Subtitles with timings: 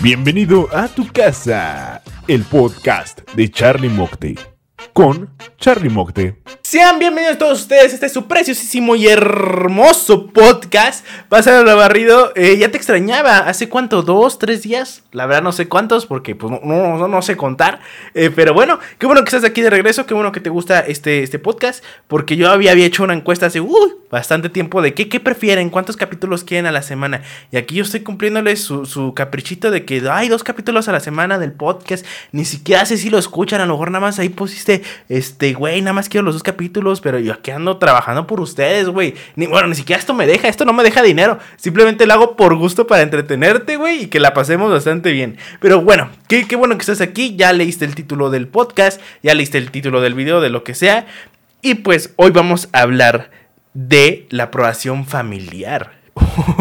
[0.00, 4.36] Bienvenido a tu casa, el podcast de Charlie Mocte
[4.98, 6.34] con Charlie Mocte.
[6.60, 11.06] Sean bienvenidos todos ustedes, este es su preciosísimo y hermoso podcast.
[11.28, 14.02] Pásalo la barrido, eh, ya te extrañaba, ¿hace cuánto?
[14.02, 15.04] ¿Dos, tres días?
[15.12, 17.78] La verdad no sé cuántos porque pues no, no, no sé contar.
[18.14, 20.80] Eh, pero bueno, qué bueno que estás aquí de regreso, qué bueno que te gusta
[20.80, 21.84] este, este podcast.
[22.08, 23.62] Porque yo había, había hecho una encuesta hace
[24.10, 27.22] bastante tiempo de qué, qué prefieren, cuántos capítulos quieren a la semana.
[27.52, 31.00] Y aquí yo estoy cumpliéndoles su, su caprichito de que hay dos capítulos a la
[31.00, 32.04] semana del podcast.
[32.32, 35.80] Ni siquiera sé si lo escuchan, a lo mejor nada más ahí pusiste, este, güey,
[35.80, 36.68] nada más quiero los dos capítulos
[37.02, 39.14] pero yo aquí ando trabajando por ustedes, güey.
[39.36, 41.38] Ni, bueno, ni siquiera esto me deja, esto no me deja dinero.
[41.56, 45.36] Simplemente lo hago por gusto para entretenerte, güey, y que la pasemos bastante bien.
[45.60, 47.36] Pero bueno, qué, qué bueno que estás aquí.
[47.36, 50.74] Ya leíste el título del podcast, ya leíste el título del video, de lo que
[50.74, 51.06] sea.
[51.62, 53.30] Y pues hoy vamos a hablar
[53.74, 55.98] de la aprobación familiar.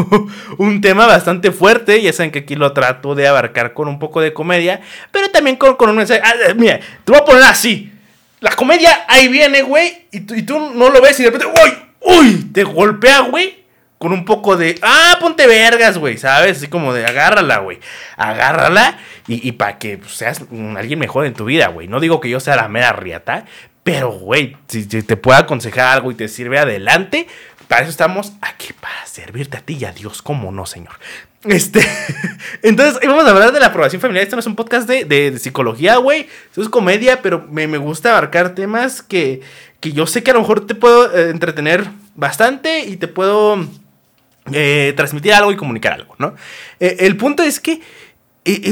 [0.58, 2.02] un tema bastante fuerte.
[2.02, 5.56] Ya saben que aquí lo trato de abarcar con un poco de comedia, pero también
[5.56, 6.22] con, con un mensaje.
[6.24, 7.92] Ah, mira, te voy a poner así
[8.40, 12.50] la comedia ahí viene, güey, y, tú no lo ves y de repente, uy, uy,
[12.54, 13.66] te golpea, güey,
[13.98, 16.58] con un poco de, ah, ponte vergas, güey, ¿sabes?
[16.58, 17.80] Así como de, agárrala, güey,
[18.16, 20.42] agárrala y, para que pues, seas
[20.78, 21.88] alguien mejor en tu vida, güey.
[21.88, 23.46] No digo que yo sea la mera riata,
[23.84, 27.28] pero, güey, si, te puedo aconsejar algo y te sirve adelante,
[27.68, 30.94] para eso estamos aquí, para servirte a ti y a Dios, ¿cómo no, Señor?
[31.44, 31.82] Este,
[32.64, 34.24] entonces, vamos a hablar de la aprobación familiar.
[34.24, 36.28] Esto no es un podcast de, psicología, güey.
[36.50, 39.42] Esto es comedia, pero me, gusta abarcar temas que,
[39.80, 43.66] que, yo sé que a lo mejor te puedo eh, entretener bastante y te puedo
[44.52, 46.36] eh, transmitir algo y comunicar algo, ¿no?
[46.80, 47.82] Eh, el punto es que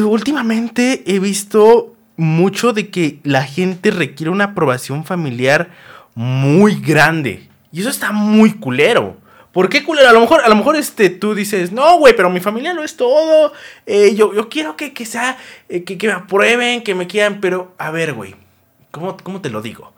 [0.03, 5.69] últimamente he visto mucho de que la gente requiere una aprobación familiar
[6.15, 7.49] muy grande.
[7.73, 9.17] Y eso está muy culero.
[9.55, 10.09] ¿Por qué culero?
[10.09, 12.83] A lo mejor, a lo mejor este, tú dices, no, güey, pero mi familia no
[12.83, 13.53] es todo.
[13.85, 15.37] Eh, yo, yo quiero que, que sea,
[15.69, 18.35] eh, que, que, me aprueben, que me quieran, pero a ver, güey,
[18.91, 19.93] ¿cómo, ¿cómo te lo digo?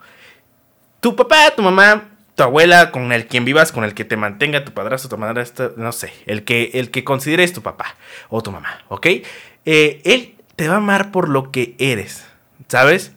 [1.00, 4.64] Tu papá, tu mamá, tu abuela, con el quien vivas, con el que te mantenga,
[4.64, 7.96] tu padrastro, tu madrastra, no sé, el que, el que consideres tu papá
[8.28, 9.06] o tu mamá, ¿ok?
[9.64, 12.24] Eh, él te va a amar por lo que eres,
[12.68, 13.10] ¿sabes?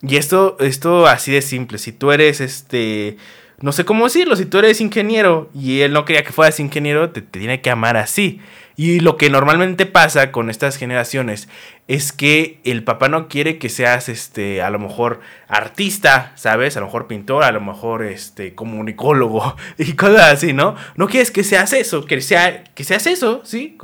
[0.00, 3.18] Y esto, esto así de simple, si tú eres este
[3.62, 7.10] no sé cómo decirlo, si tú eres ingeniero y él no quería que fueras ingeniero,
[7.10, 8.40] te, tiene que amar así.
[8.74, 11.48] Y lo que normalmente pasa con estas generaciones
[11.88, 16.76] es que el papá no quiere que seas este a lo mejor artista, ¿sabes?
[16.76, 20.74] A lo mejor pintor, a lo mejor este comunicólogo y cosas así, ¿no?
[20.96, 23.78] No quieres que seas eso, que sea que seas eso, ¿sí?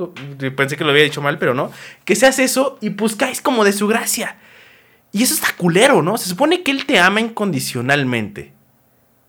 [0.57, 1.71] Pensé que lo había dicho mal, pero no.
[2.03, 4.37] Que seas eso y buscáis como de su gracia.
[5.11, 6.17] Y eso está culero, ¿no?
[6.17, 8.58] Se supone que él te ama incondicionalmente.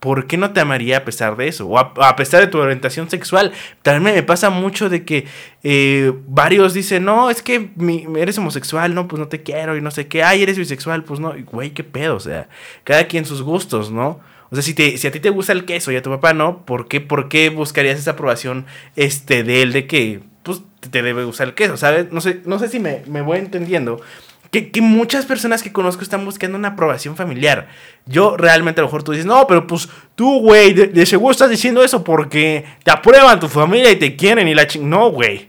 [0.01, 1.69] ¿Por qué no te amaría a pesar de eso?
[1.69, 3.53] O a, pesar de tu orientación sexual.
[3.83, 5.27] También me pasa mucho de que
[5.63, 7.71] eh, varios dicen, no, es que
[8.17, 10.25] eres homosexual, no, pues no te quiero y no sé qué.
[10.25, 11.35] Ay, eres bisexual, pues no.
[11.53, 12.49] Güey, qué pedo, o sea,
[12.83, 14.21] cada quien sus gustos, ¿no?
[14.51, 16.33] O sea, si, te, si a ti te gusta el queso y a tu papá
[16.33, 18.67] no, ¿por qué, por qué buscarías esa aprobación
[18.97, 21.77] este, de él de que pues, te debe gustar el queso?
[21.77, 22.11] ¿Sabes?
[22.11, 24.01] No sé, no sé si me, me voy entendiendo.
[24.51, 27.69] Que, muchas personas que conozco están buscando una aprobación familiar.
[28.07, 31.51] Yo realmente a lo mejor tú dices, no, pero pues tú, güey, de, seguro estás
[31.51, 34.89] diciendo eso porque te aprueban tu familia y te quieren y la ching...
[34.89, 35.49] No, güey.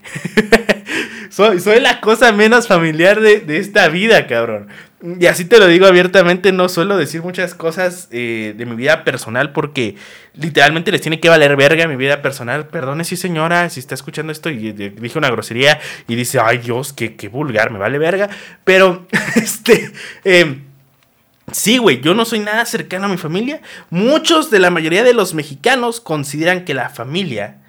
[1.30, 4.68] soy, soy la cosa menos familiar de, de esta vida, cabrón.
[5.02, 9.02] Y así te lo digo abiertamente, no suelo decir muchas cosas eh, de mi vida
[9.02, 9.96] personal porque
[10.34, 12.68] literalmente les tiene que valer verga mi vida personal.
[12.68, 16.92] Perdone si señora, si está escuchando esto y dije una grosería y dice, ay Dios,
[16.92, 18.30] qué, qué vulgar, me vale verga.
[18.62, 19.90] Pero, este,
[20.22, 20.60] eh,
[21.50, 23.60] sí, güey, yo no soy nada cercano a mi familia.
[23.90, 27.61] Muchos de la mayoría de los mexicanos consideran que la familia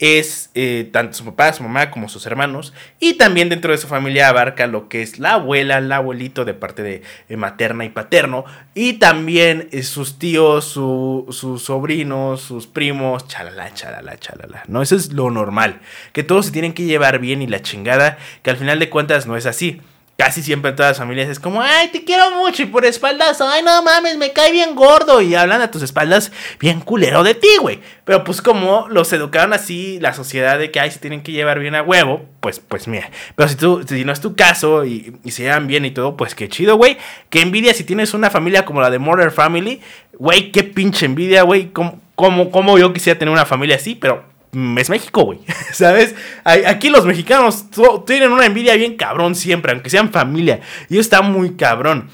[0.00, 2.72] es eh, tanto su papá, su mamá como sus hermanos.
[2.98, 6.54] Y también dentro de su familia abarca lo que es la abuela, el abuelito de
[6.54, 8.44] parte de eh, materna y paterno.
[8.74, 14.64] Y también eh, sus tíos, sus sobrinos, sus primos, chalala, chalala, chalala.
[14.66, 14.80] ¿no?
[14.82, 15.80] Eso es lo normal.
[16.12, 19.26] Que todos se tienen que llevar bien y la chingada, que al final de cuentas
[19.26, 19.80] no es así
[20.20, 23.62] casi siempre todas las familias es como, ay, te quiero mucho y por espaldas, ay,
[23.62, 27.48] no mames, me cae bien gordo y hablan a tus espaldas bien culero de ti,
[27.58, 27.80] güey.
[28.04, 31.58] Pero pues como los educaron así, la sociedad de que, ay, se tienen que llevar
[31.58, 33.10] bien a huevo, pues, pues mira.
[33.34, 36.34] Pero si tú, si no es tu caso y, se llevan bien y todo, pues
[36.34, 36.98] qué chido, güey.
[37.30, 39.80] Qué envidia si tienes una familia como la de Murder Family,
[40.18, 41.70] güey, qué pinche envidia, güey.
[41.72, 45.40] Como, como, como yo quisiera tener una familia así, pero es México, güey.
[45.72, 46.14] ¿Sabes?
[46.44, 47.66] Aquí los mexicanos
[48.06, 50.60] tienen una envidia bien cabrón siempre, aunque sean familia.
[50.88, 52.10] Y está muy cabrón.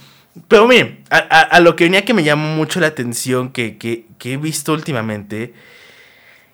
[0.49, 4.73] Pero miren, a, lo que venía que me llamó mucho la atención, que, he visto
[4.73, 5.55] últimamente,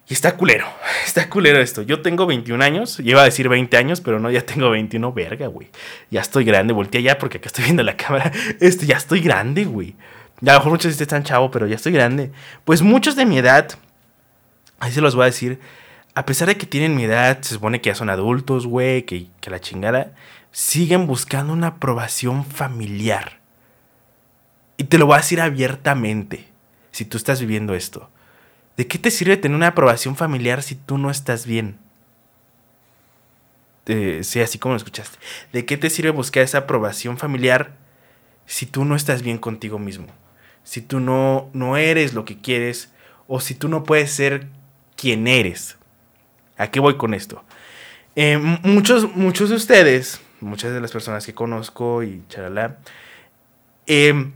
[0.08, 0.66] Y está culero,
[1.06, 1.82] está culero esto.
[1.82, 5.48] Yo tengo 21 años, iba a decir 20 años, pero no, ya tengo 21, verga,
[5.48, 5.68] güey.
[6.10, 8.30] Ya estoy grande, volteé ya porque acá estoy viendo la cámara.
[8.60, 9.96] Este, ya estoy grande, güey.
[10.42, 12.32] A lo mejor muchos están chavo, pero ya estoy grande.
[12.64, 13.72] Pues muchos de mi edad,
[14.82, 15.60] ahí se los voy a decir,
[16.16, 19.28] a pesar de que tienen mi edad, se supone que ya son adultos, güey, que,
[19.46, 20.12] la chingada,
[20.50, 23.38] siguen buscando una aprobación familiar.
[24.76, 26.48] Y te lo voy a decir abiertamente,
[26.90, 28.10] si tú estás viviendo esto.
[28.76, 31.78] ¿De qué te sirve tener una aprobación familiar si tú no estás bien?
[33.86, 35.16] Eh, sí, así como lo escuchaste.
[35.52, 37.76] ¿De qué te sirve buscar esa aprobación familiar
[38.46, 40.08] si tú no estás bien contigo mismo?
[40.64, 42.92] Si tú no, no eres lo que quieres
[43.28, 44.48] o si tú no puedes ser
[45.02, 45.76] quien eres.
[46.56, 47.42] ¿A qué voy con esto?
[48.14, 52.76] Eh, muchos, muchos de ustedes, muchas de las personas que conozco y charalá,
[53.88, 54.30] eh,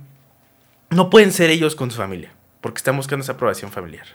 [0.91, 4.07] no pueden ser ellos con su familia porque están buscando esa aprobación familiar.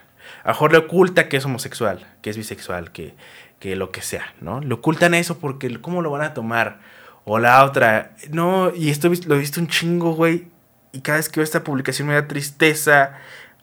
[0.43, 3.15] A lo le oculta que es homosexual, que es bisexual, que,
[3.59, 4.59] que lo que sea, ¿no?
[4.59, 6.81] Le ocultan eso porque ¿cómo lo van a tomar?
[7.23, 10.47] O la otra, no, y esto lo he visto un chingo, güey.
[10.91, 13.13] Y cada vez que veo esta publicación me da tristeza,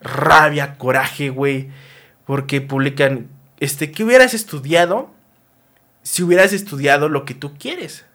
[0.01, 1.69] rabia, coraje, güey.
[2.29, 3.27] Porque publican,
[3.59, 5.09] este, ¿qué hubieras estudiado
[6.03, 8.05] si hubieras estudiado lo que tú quieres?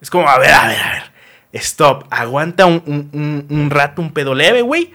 [0.00, 1.02] Es como, a ver, a ver, a ver.
[1.52, 4.92] Stop, aguanta un, un, un rato, un pedo leve, güey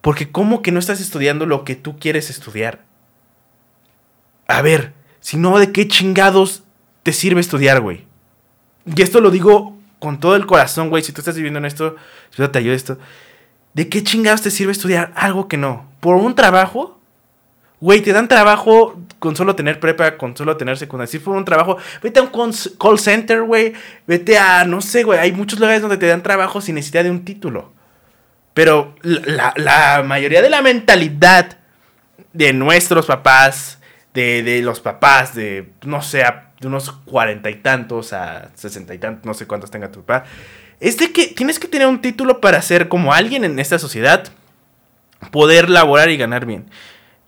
[0.00, 2.84] porque ¿cómo que no estás estudiando lo que tú quieres estudiar?
[4.46, 6.62] A ver, si no, ¿de qué chingados
[7.02, 8.06] te sirve estudiar, güey?
[8.86, 11.02] Y esto lo digo con todo el corazón, güey.
[11.02, 11.96] Si tú estás viviendo en esto,
[12.30, 12.98] si te ayuda esto.
[13.74, 15.90] ¿De qué chingados te sirve estudiar algo que no?
[16.00, 16.97] ¿Por un trabajo?
[17.80, 21.10] Güey, te dan trabajo con solo tener prepa, con solo tener secundaria.
[21.10, 22.30] Si por un trabajo, vete a un
[22.78, 23.72] call center, güey.
[24.06, 25.18] Vete a, no sé, güey.
[25.18, 27.72] Hay muchos lugares donde te dan trabajo sin necesidad de un título.
[28.58, 31.58] Pero la, mayoría de la mentalidad
[32.32, 33.78] de nuestros papás,
[34.12, 36.24] de, los papás de, no sé,
[36.58, 40.26] de unos cuarenta y tantos a sesenta y tantos, no sé cuántos tenga tu papá,
[40.80, 44.26] es de que tienes que tener un título para ser como alguien en esta sociedad,
[45.30, 46.66] poder laborar y ganar bien.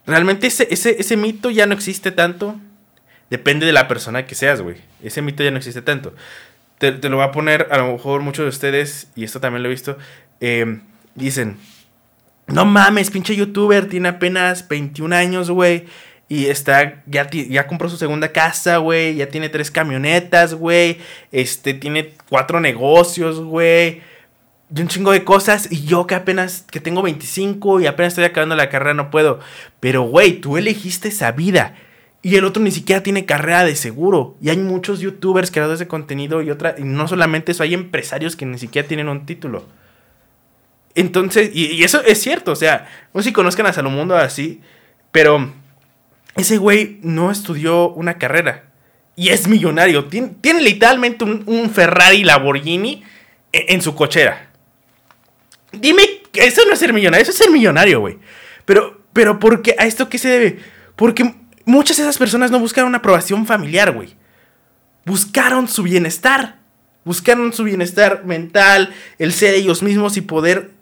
[0.07, 2.59] Realmente ese, ese, mito ya no existe tanto.
[3.29, 4.77] Depende de la persona que seas, güey.
[5.03, 6.15] Ese mito ya no existe tanto.
[6.79, 9.69] Te, lo va a poner a lo mejor muchos de ustedes, y esto también lo
[9.69, 9.99] he visto,
[10.41, 10.81] eh,
[11.15, 11.59] Dicen,
[12.47, 15.87] no mames, pinche youtuber, tiene apenas 21 años, güey.
[16.29, 19.17] Y está, ya, ya compró su segunda casa, güey.
[19.17, 20.99] Ya tiene tres camionetas, güey.
[21.33, 24.03] Este, tiene cuatro negocios, güey.
[24.75, 25.71] Y un chingo de cosas.
[25.71, 29.41] Y yo que apenas, que tengo 25 y apenas estoy acabando la carrera, no puedo.
[29.81, 31.75] Pero, güey, tú elegiste esa vida.
[32.23, 34.37] Y el otro ni siquiera tiene carrera de seguro.
[34.41, 36.75] Y hay muchos youtubers creadores de contenido y otra.
[36.79, 39.65] Y no solamente eso, hay empresarios que ni siquiera tienen un título.
[40.95, 44.61] Entonces, y, eso es cierto, o sea, no sé si conozcan a Salomundo así,
[45.13, 45.53] pero
[46.37, 48.65] ese güey no estudió una carrera
[49.17, 50.07] y es millonario.
[50.07, 53.05] Tiene, literalmente un, Ferrari Lamborghini
[53.53, 54.50] en, en, su cochera.
[55.73, 56.03] Dime,
[56.35, 58.19] eso no es ser millonario, eso es ser millonario, güey.
[58.65, 59.75] Pero, pero, ¿por qué?
[59.79, 60.59] ¿A esto qué se debe?
[60.97, 61.35] Porque
[61.65, 64.17] muchas de esas personas no buscaron aprobación familiar, güey.
[65.05, 66.61] Buscaron su bienestar.
[67.05, 70.73] Buscaron su bienestar mental, el ser ellos mismos y poder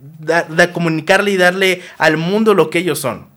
[0.73, 3.29] comunicarle y darle al mundo lo que ellos son.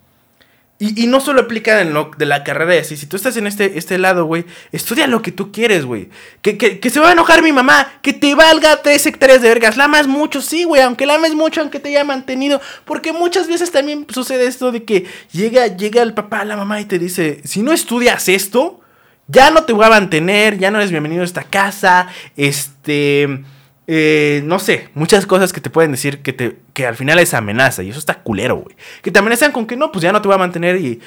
[0.83, 2.97] Y, no solo aplica de la carrera así.
[2.97, 6.09] Si tú estás en este, este lado, güey, estudia lo que tú quieres, güey.
[6.41, 7.87] Que, que, se va a enojar mi mamá.
[8.01, 9.77] Que te valga tres hectáreas de vergas.
[9.77, 10.81] La amas mucho, sí, güey.
[10.81, 12.59] Aunque la ames mucho, aunque te haya mantenido.
[12.83, 16.85] Porque muchas veces también sucede esto de que llega, llega el papá, la mamá y
[16.85, 18.81] te dice: Si no estudias esto,
[19.27, 23.43] ya no te voy a mantener, ya no eres bienvenido a esta casa, este,
[23.93, 27.33] eh, no sé, muchas cosas que te pueden decir que, te, que al final es
[27.33, 28.77] amenaza y eso está culero, güey.
[29.01, 31.01] Que te amenazan con que no, pues ya no te voy a mantener y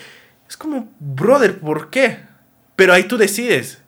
[0.47, 2.19] es como, brother, ¿por qué?
[2.77, 3.81] Pero ahí tú decides.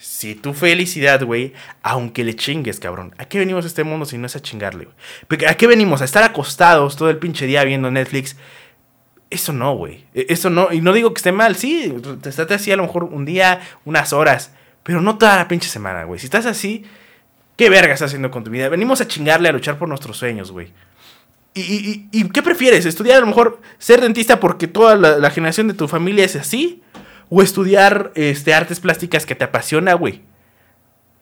[0.00, 1.52] Si tu felicidad, güey,
[1.82, 3.14] aunque le chingues, cabrón.
[3.18, 4.86] ¿A qué venimos a este mundo si no es a chingarle,
[5.28, 5.44] güey?
[5.46, 6.00] ¿A qué venimos?
[6.00, 8.34] A estar acostados todo el pinche día viendo Netflix
[9.30, 10.06] eso no, güey.
[10.14, 10.72] E, eso no.
[10.72, 11.94] Y no digo que esté mal, sí.
[12.24, 14.52] Estás así a lo mejor un día, unas horas.
[14.82, 16.18] Pero no toda la pinche semana, güey.
[16.18, 16.84] Si estás así,
[17.58, 18.70] ¿qué verga estás haciendo con tu vida?
[18.70, 20.72] Venimos a chingarle, a luchar por nuestros sueños, güey.
[21.54, 22.86] ¿Y, qué prefieres?
[22.86, 26.82] ¿Estudiar a lo mejor ser dentista porque toda la, generación de tu familia es así?
[27.28, 30.22] ¿O estudiar este, artes plásticas que te apasiona, güey?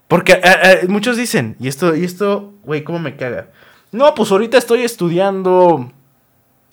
[0.08, 0.40] Porque
[0.88, 3.48] muchos dicen, y esto, y esto, güey, ¿cómo me caga?
[3.90, 5.90] No, pues ahorita estoy estudiando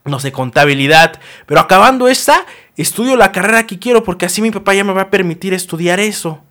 [0.05, 1.19] no sé, contabilidad.
[1.45, 5.03] Pero acabando esta, estudio la carrera que quiero porque así mi papá ya me va
[5.03, 6.43] a permitir estudiar eso.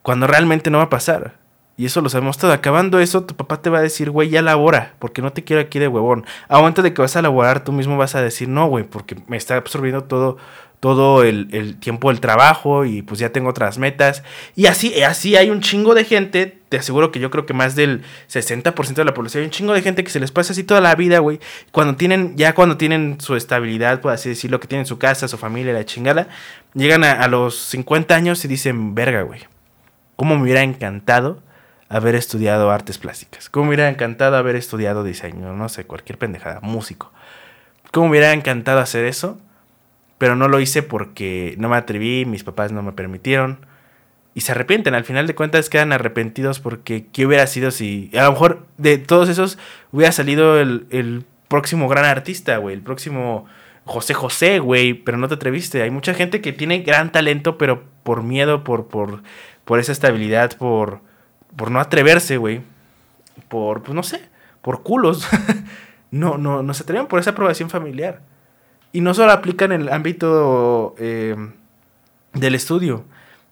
[0.00, 1.39] Cuando realmente no va a pasar.
[1.80, 2.52] Y eso lo sabemos todo.
[2.52, 5.62] Acabando eso, tu papá te va a decir, güey, ya labora, porque no te quiero
[5.62, 6.26] aquí de huevón.
[6.46, 9.16] A momento de que vas a laborar, tú mismo vas a decir, no, güey, porque
[9.28, 10.36] me está absorbiendo todo,
[10.78, 14.22] todo el, tiempo del trabajo y pues ya tengo otras metas.
[14.56, 17.76] Y así, así hay un chingo de gente, te aseguro que yo creo que más
[17.76, 20.62] del 60% de la población, hay un chingo de gente que se les pasa así
[20.62, 21.40] toda la vida, güey.
[21.72, 25.38] Cuando tienen, ya cuando tienen su estabilidad, por así decirlo, que tienen su casa, su
[25.38, 26.28] familia, la chingada,
[26.74, 29.40] llegan a, a los 50 años y dicen, verga, güey,
[30.16, 31.40] ¿cómo me hubiera encantado?
[31.90, 33.50] Haber estudiado artes plásticas.
[33.50, 35.52] ¿Cómo me hubiera encantado haber estudiado diseño?
[35.52, 37.12] No sé, cualquier pendejada, músico.
[37.92, 39.38] ¿Cómo me hubiera encantado hacer eso?
[40.20, 43.64] pero no lo hice porque no me atreví, mis papás no me permitieron.
[44.34, 48.24] Y se arrepienten, al final de cuentas quedan arrepentidos porque ¿qué hubiera sido si a
[48.24, 49.56] lo mejor de todos esos
[49.92, 53.46] hubiera salido el, próximo gran artista, güey, el próximo
[53.86, 55.80] José José, güey, pero no te atreviste.
[55.80, 59.22] Hay mucha gente que tiene gran talento, pero por miedo, por, por,
[59.64, 61.00] por esa estabilidad, por,
[61.56, 62.62] por no atreverse, güey,
[63.48, 64.22] por, pues no sé,
[64.62, 65.26] por culos,
[66.10, 68.20] no, no, no se atreven por esa aprobación familiar.
[68.92, 71.36] Y no solo aplica en el ámbito eh,
[72.32, 73.04] del estudio,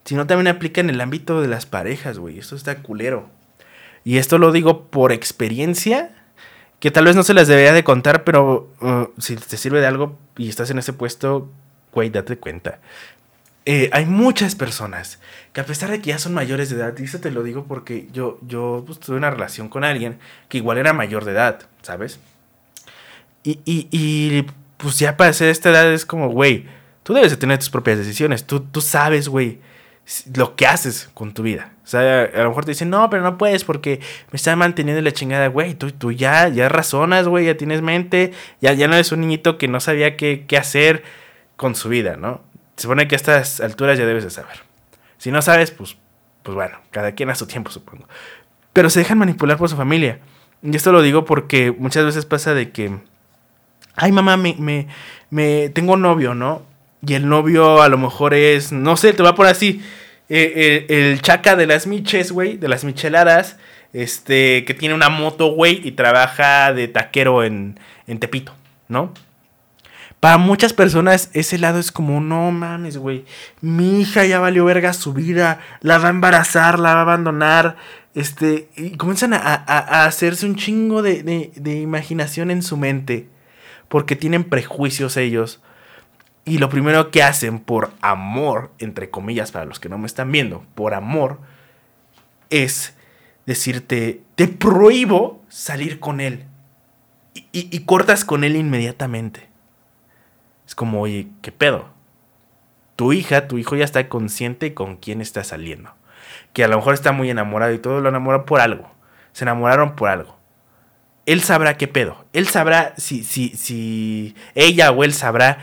[0.04, 2.38] sino también aplica en el ámbito de las parejas, güey.
[2.38, 3.28] Esto está culero.
[4.04, 6.10] Y esto lo digo por experiencia,
[6.80, 9.86] que tal vez no se las debería de contar, pero uh, si te sirve de
[9.86, 11.50] algo y estás en ese puesto,
[11.92, 12.80] güey, date cuenta.
[13.70, 15.18] Eh, hay muchas personas
[15.52, 17.66] que a pesar de que ya son mayores de edad, y eso te lo digo
[17.68, 21.68] porque yo, yo pues, tuve una relación con alguien que igual era mayor de edad,
[21.82, 22.18] ¿sabes?
[23.42, 24.46] Y, y,
[24.78, 26.64] pues ya para ser esta edad es como, güey,
[27.02, 28.46] tú debes de tener tus propias decisiones.
[28.46, 29.58] Tú, tú sabes, güey,
[30.34, 31.72] lo que haces con tu vida.
[31.84, 34.00] O sea, a lo mejor te dicen, no, pero no puedes porque
[34.32, 35.74] me está manteniendo la chingada, güey.
[35.74, 38.32] Tú, tú ya, ya razonas, güey, ya tienes mente,
[38.62, 41.04] ya, ya no eres un niñito que no sabía qué, qué hacer
[41.56, 42.40] con su vida, ¿no?
[42.78, 44.62] Se supone que a estas alturas ya debes de saber.
[45.18, 45.98] Si no sabes, pues,
[46.42, 48.08] pues bueno, cada quien a su tiempo, supongo.
[48.72, 50.20] Pero se dejan manipular por su familia.
[50.62, 52.98] Y esto lo digo porque muchas veces pasa de que
[53.98, 54.86] ay mamá, me, me,
[55.30, 56.62] me tengo novio, ¿no?
[57.06, 59.82] Y el novio a lo mejor es, no sé, te va por así,
[60.28, 63.56] eh, el chaca de las miches, güey, de las micheladas,
[63.92, 68.52] este, que tiene una moto, güey, y trabaja de taquero en, en Tepito,
[68.88, 69.12] ¿no?
[70.20, 73.24] Para muchas personas ese lado es como, no mames, güey,
[73.60, 77.76] mi hija ya valió verga su vida, la va a embarazar, la va a abandonar,
[78.14, 83.28] este, y comienzan a, a, hacerse un chingo de, de, de imaginación en su mente
[83.88, 85.60] porque tienen prejuicios ellos.
[86.44, 90.32] Y lo primero que hacen por amor, entre comillas, para los que no me están
[90.32, 91.40] viendo, por amor,
[92.48, 92.94] es
[93.44, 96.44] decirte, te prohíbo salir con él.
[97.52, 99.48] Y, cortas con él inmediatamente.
[100.68, 101.88] Es como, oye, ¿qué pedo?
[102.94, 105.94] Tu hija, tu hijo ya está consciente con quién está saliendo.
[106.52, 108.88] Que a lo mejor está muy enamorado y todo lo enamora por algo.
[109.32, 110.38] Se enamoraron por algo
[111.28, 112.24] él sabrá qué pedo.
[112.32, 115.58] Él sabrá si, si, si ella o él sabrá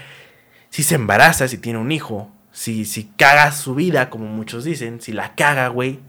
[0.70, 5.02] si se embaraza, si tiene un hijo, si, si caga su vida, como muchos dicen,
[5.02, 6.02] si la caga, güey.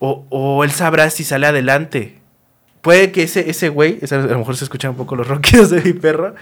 [0.00, 2.18] O, o él sabrá si sale adelante.
[2.80, 5.80] Puede que ese, ese güey, a lo mejor se escuchan un poco los ronquidos de
[5.80, 6.34] mi perro.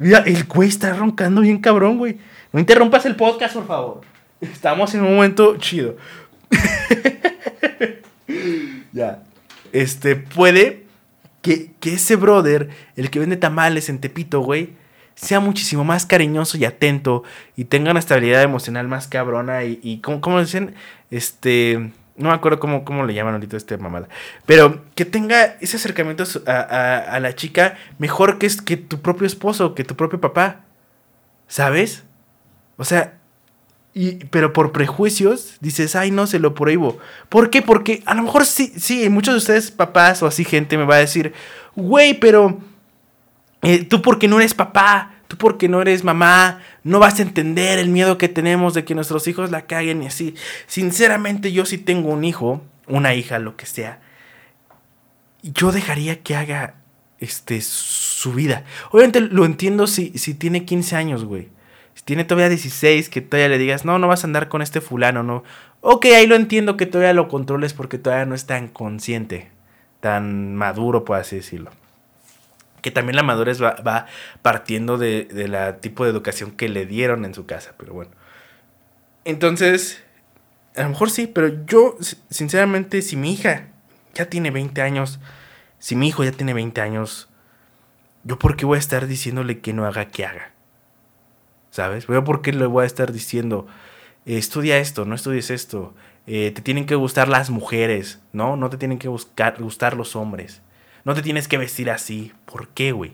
[0.00, 2.16] Mira, el güey está roncando bien cabrón, güey.
[2.54, 4.00] No interrumpas el podcast, por favor.
[4.40, 5.98] Estamos en un momento chido.
[8.92, 9.22] ya.
[9.72, 10.86] Este, puede
[11.42, 14.70] que, ese brother, el que vende tamales en Tepito, güey,
[15.16, 17.22] sea muchísimo más cariñoso y atento
[17.54, 20.74] y tenga una estabilidad emocional más cabrona y, y ¿cómo, dicen?
[21.10, 24.08] Este, no me acuerdo cómo, cómo le llaman ahorita este mamada,
[24.46, 29.74] pero que tenga ese acercamiento a, a, la chica mejor que, que tu propio esposo,
[29.74, 30.60] que tu propio papá,
[31.48, 32.04] ¿sabes?
[32.76, 33.18] O sea,
[33.92, 36.98] y, pero por prejuicios dices, ay, no, se lo prohíbo.
[37.28, 37.60] ¿Por qué?
[37.62, 40.96] Porque a lo mejor sí, sí, muchos de ustedes, papás o así, gente, me va
[40.96, 41.32] a decir,
[41.74, 42.60] güey, pero
[43.62, 47.78] eh, tú porque no eres papá, tú porque no eres mamá, no vas a entender
[47.78, 50.34] el miedo que tenemos de que nuestros hijos la caguen y así.
[50.66, 54.00] Sinceramente, yo sí tengo un hijo, una hija, lo que sea.
[55.42, 56.74] Yo dejaría que haga
[57.20, 58.64] este, su vida.
[58.90, 61.48] Obviamente lo entiendo si, si tiene 15 años, güey
[62.04, 65.22] tiene todavía 16, que todavía le digas, no, no vas a andar con este fulano,
[65.22, 65.44] no.
[65.80, 69.50] Ok, ahí lo entiendo que todavía lo controles porque todavía no es tan consciente,
[70.00, 71.70] tan maduro, por así decirlo.
[72.82, 74.06] Que también la madurez va,
[74.42, 78.12] partiendo de, de la tipo de educación que le dieron en su casa, pero bueno.
[79.24, 80.02] Entonces,
[80.76, 81.96] a lo mejor sí, pero yo,
[82.30, 83.68] sinceramente, si mi hija
[84.14, 85.20] ya tiene 20 años,
[85.78, 87.28] si mi hijo ya tiene 20 años,
[88.24, 90.52] ¿yo por qué voy a estar diciéndole que no haga que haga?
[91.70, 92.06] ¿sabes?
[92.06, 93.66] Veo por qué le voy a estar diciendo,
[94.26, 95.94] estudia esto, no estudies esto,
[96.26, 98.56] eh, te tienen que gustar las mujeres, ¿no?
[98.56, 100.62] No te tienen que gustar los hombres.
[101.04, 102.32] No te tienes que vestir así.
[102.44, 103.12] ¿Por qué, güey?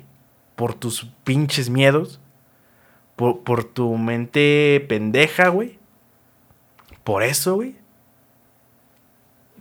[0.57, 2.21] ¿Por tus pinches miedos?
[3.17, 5.79] ¿Por, tu mente pendeja, güey?
[7.03, 7.77] ¿Por eso, güey?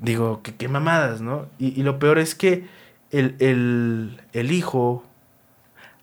[0.01, 1.47] Digo, qué, mamadas, ¿no?
[1.57, 2.67] Y, lo peor es que
[3.11, 5.05] el, el, el hijo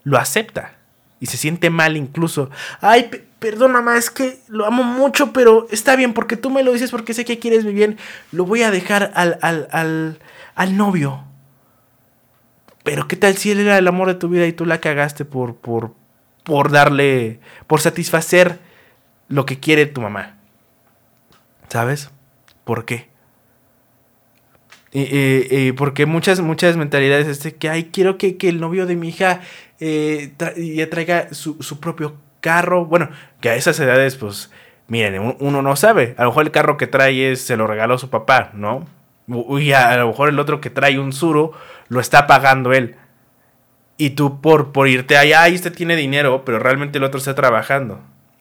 [0.05, 0.77] lo acepta
[1.21, 2.51] y se siente mal incluso.
[2.81, 6.73] Ay, perdón mamá, es que lo amo mucho, pero está bien porque tú me lo
[6.73, 7.99] dices porque sé que quieres mi bien.
[8.31, 10.19] Lo voy a dejar al, al, al,
[10.55, 11.25] al novio.
[12.83, 15.25] Pero qué tal si él era el amor de tu vida y tú la cagaste
[15.25, 15.95] por, por,
[16.45, 18.59] por darle, por satisfacer
[19.29, 20.37] lo que quiere tu mamá.
[21.69, 22.11] ¿Sabes?
[22.65, 23.13] ¿Por qué?
[24.95, 29.09] Y, porque muchas, muchas mentalidades es de que, ay, quiero que, el novio de mi
[29.09, 29.41] hija
[29.81, 32.85] eh, ya traiga su, su, propio carro.
[32.85, 33.09] Bueno,
[33.41, 34.51] que a esas edades, pues,
[34.89, 36.15] miren, uno no sabe.
[36.19, 38.87] A lo mejor el carro que trae es, se lo regaló su papá, ¿no?
[39.29, 41.53] Y a, lo mejor el otro que trae un suro
[41.93, 42.97] lo está pagando él.
[43.99, 47.35] Y tú por, por irte allá, ahí este tiene dinero, pero realmente el otro está
[47.35, 48.01] trabajando.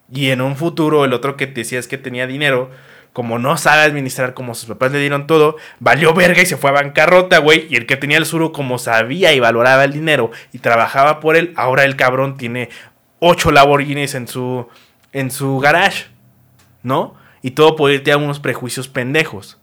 [0.10, 2.72] Y en un futuro el otro que te decías que tenía dinero,
[3.12, 6.70] como no sabe administrar como sus papás le dieron todo, valió verga y se fue
[6.70, 7.67] a bancarrota, güey.
[7.70, 11.36] Y el que tenía el suro como sabía y valoraba el dinero y trabajaba por
[11.36, 12.70] él, ahora el cabrón tiene
[13.20, 14.70] ocho Lamborghinis en su,
[15.12, 16.05] en su garage,
[16.84, 17.15] ¿no?
[17.41, 19.58] Y todo por irte a unos prejuicios pendejos.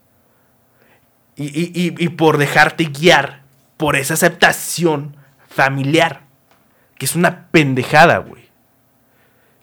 [1.36, 3.47] Y, y, y por dejarte guiar
[3.78, 5.16] por esa aceptación
[5.48, 6.20] familiar.
[6.98, 8.48] Que es una pendejada, güey.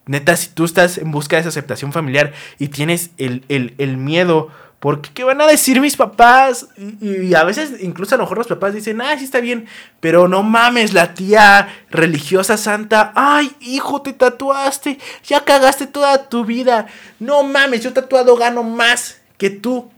[0.07, 5.09] Neta, si tú estás en busca de esa aceptación familiar y tienes el, miedo, porque
[5.13, 6.67] ¿qué van a decir mis papás?
[7.01, 9.65] Y, a veces, incluso a lo mejor los papás dicen, ah, sí está bien,
[9.99, 16.45] pero no mames, la tía religiosa santa, ay, hijo, te tatuaste, ya cagaste toda tu
[16.45, 16.85] vida.
[17.19, 19.91] No mames, yo tatuado gano más que tú.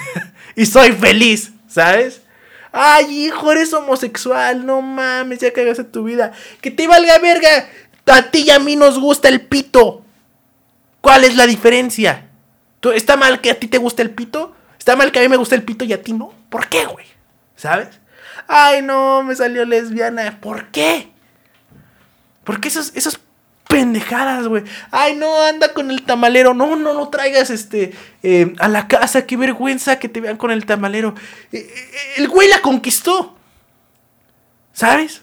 [0.54, 2.25] y soy feliz, ¿sabes?
[2.78, 6.32] Ay, hijo, eres homosexual, no mames, ya cagaste tu vida.
[6.60, 7.70] Que te valga verga.
[8.04, 10.04] A ti y a mí nos gusta el pito.
[11.00, 12.28] ¿Cuál es la diferencia?
[12.94, 14.54] ¿Está mal que a ti te guste el pito?
[14.78, 16.34] ¿Está mal que a mí me guste el pito y a ti no?
[16.50, 17.06] ¿Por qué, güey?
[17.56, 17.98] ¿Sabes?
[18.46, 20.38] Ay, no, me salió lesbiana.
[20.38, 21.08] ¿Por qué?
[22.44, 23.18] Porque esos, esos
[23.68, 24.64] pendejadas, güey.
[24.90, 26.54] Ay, no, anda con el tamalero.
[26.54, 29.26] No, no, no traigas este eh, a la casa.
[29.26, 31.14] Qué vergüenza que te vean con el tamalero.
[31.52, 33.36] Eh, eh, el güey la conquistó.
[34.72, 35.22] ¿Sabes?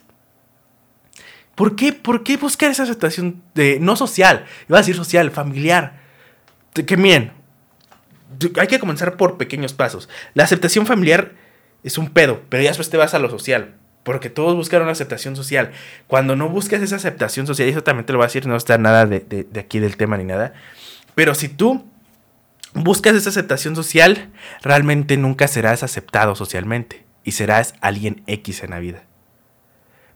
[1.56, 5.99] ¿Por qué, ¿Por qué buscar esa aceptación de, no social, iba a decir social, familiar?
[6.73, 7.32] Que miren,
[8.60, 10.10] hay que comenzar por pequeños pasos.
[10.34, 11.34] La aceptación familiar
[11.84, 13.75] es un pedo, pero ya después te vas a lo social.
[14.03, 15.71] Porque todos buscaron aceptación social.
[16.07, 18.55] Cuando no buscas esa aceptación social, y eso también te lo voy a decir, no
[18.55, 20.53] está nada de, de aquí del tema ni nada.
[21.15, 21.85] Pero si tú
[22.73, 24.29] buscas esa aceptación social,
[24.61, 27.03] realmente nunca serás aceptado socialmente.
[27.23, 29.03] Y serás alguien X en la vida.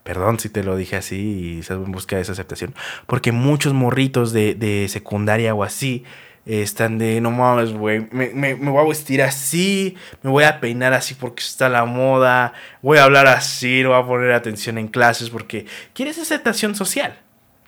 [0.08, 2.73] Perdón si te lo dije así y estás en busca de esa aceptación.
[3.08, 6.06] Porque muchos morritos de, secundaria o así
[6.48, 11.14] están de, no mames, güey, me, voy a vestir así, me voy a peinar así
[11.14, 15.30] porque está la moda, voy a hablar así, no voy a poner atención en clases
[15.30, 17.20] porque quieres aceptación social.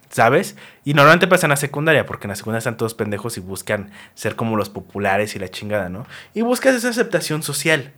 [0.09, 0.55] ¿Sabes?
[0.83, 3.91] Y normalmente pasa en la secundaria, porque en la secundaria están todos pendejos y buscan
[4.15, 6.07] ser como los populares y la chingada, ¿no?
[6.33, 7.93] Y buscas esa aceptación social.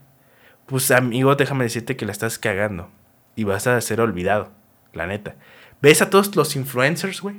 [0.65, 2.89] Pues amigo, déjame decirte que la estás cagando
[3.37, 4.51] y vas a ser olvidado,
[4.91, 5.35] la neta.
[5.81, 7.37] ¿Ves a todos los influencers, güey?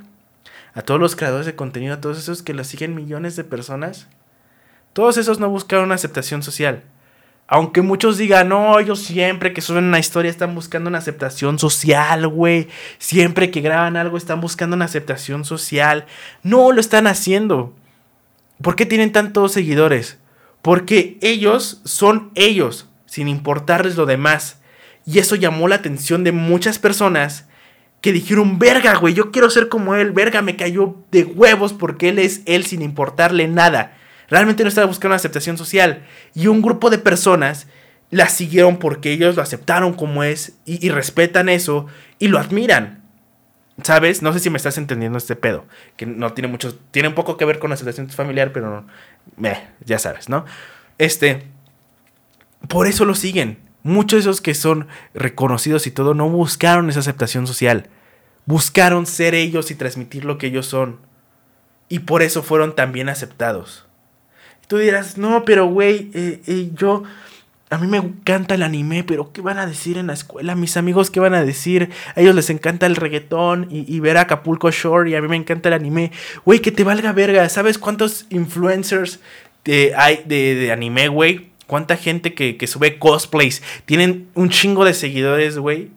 [0.75, 4.09] A todos los creadores de contenido, a todos esos que los siguen millones de personas.
[4.93, 6.83] Todos esos no buscaron aceptación social.
[7.47, 12.27] Aunque muchos digan, no, ellos siempre que suben una historia están buscando una aceptación social,
[12.29, 12.69] güey.
[12.99, 16.07] Siempre que graban algo están buscando una aceptación social.
[16.43, 17.75] No lo están haciendo.
[18.63, 20.19] ¿Por qué tienen tantos seguidores?
[20.63, 24.61] Porque ellos son ellos, sin importarles lo demás.
[25.05, 27.47] Y eso llamó la atención de muchas personas
[28.03, 32.09] que dijeron, verga, güey, yo quiero ser como él, verga, me cayó de huevos porque
[32.09, 33.97] él es él sin importarle nada.
[34.29, 36.05] Realmente no estaba buscando aceptación social.
[36.35, 37.69] Y un grupo de personas
[38.11, 41.87] la siguieron porque ellos lo aceptaron como es y, respetan eso
[42.19, 43.05] y lo admiran.
[43.85, 44.21] ¿Sabes?
[44.21, 45.65] No sé si me estás entendiendo este pedo.
[45.97, 46.75] Que no tiene mucho.
[46.91, 48.85] Tiene un poco que ver con la aceptación familiar, pero
[49.39, 49.57] no.
[49.85, 50.45] ya sabes, ¿no?
[50.99, 51.47] Este.
[52.69, 53.59] Por eso lo siguen.
[53.83, 57.89] Muchos de esos que son reconocidos y todo no buscaron esa aceptación social.
[58.47, 60.99] Buscaron ser ellos y transmitir lo que ellos son.
[61.89, 63.87] Y por eso fueron también aceptados.
[64.69, 67.03] tú dirás, no, pero güey, eh, eh, yo...
[67.71, 70.55] A mí me encanta el anime, pero ¿qué van a decir en la escuela?
[70.55, 71.89] Mis amigos, ¿qué van a decir?
[72.15, 75.37] A ellos les encanta el reggaetón y, y ver Acapulco Shore y a mí me
[75.37, 76.13] encanta el anime.
[76.45, 77.49] Güey, que te valga verga.
[77.49, 79.21] ¿Sabes cuántos influencers
[79.65, 81.52] de, hay de, de anime, güey.
[81.67, 83.63] ¿Cuánta gente que, que sube cosplays?
[83.85, 85.91] Tienen un chingo de seguidores, güey.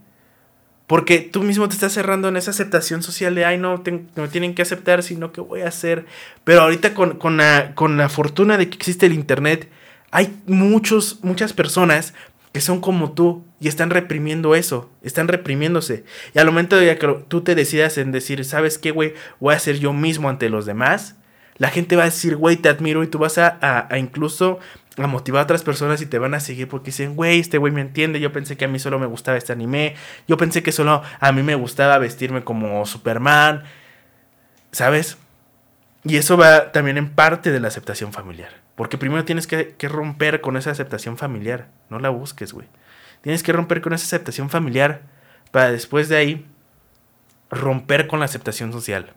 [0.88, 3.82] Porque tú mismo te estás cerrando en esa aceptación social de, ay, no,
[4.16, 6.06] me tienen que aceptar, sino que voy a hacer.
[6.44, 9.68] Pero ahorita con, con, la, con la fortuna de que existe el Internet,
[10.12, 12.14] hay muchos, muchas personas
[12.54, 16.06] que son como tú y están reprimiendo eso, están reprimiéndose.
[16.34, 19.14] Y al momento de que tú te decidas en decir, ¿sabes qué, güey?
[19.40, 21.16] Voy a ser yo mismo ante los demás.
[21.58, 23.58] La gente va a decir, güey, te admiro y tú vas a,
[23.90, 24.60] a incluso
[24.98, 27.74] a motivar a otras personas y te van a seguir porque dicen, güey, este güey
[27.74, 29.96] me entiende, yo pensé que a mí solo me gustaba este anime,
[30.28, 33.64] yo pensé que solo a mí me gustaba vestirme como Superman,
[34.72, 35.18] ¿sabes?
[36.04, 40.40] Y eso va también en parte de la aceptación familiar, porque primero tienes que, romper
[40.40, 42.68] con esa aceptación familiar, no la busques, güey.
[43.22, 45.02] Tienes que romper con esa aceptación familiar
[45.52, 46.46] para después de ahí
[47.50, 49.14] romper con la aceptación social.